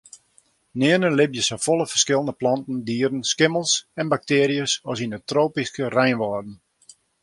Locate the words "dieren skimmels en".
2.89-4.13